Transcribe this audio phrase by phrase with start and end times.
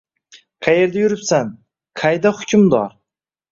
[0.67, 1.53] Qaerda yuribsan?
[2.03, 2.93] Qayda hukmdor?